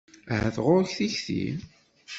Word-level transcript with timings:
Ahat 0.33 0.57
ɣuṛ-k 0.65 0.91
tikti? 0.97 1.45